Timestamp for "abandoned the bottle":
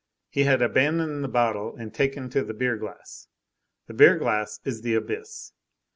0.63-1.75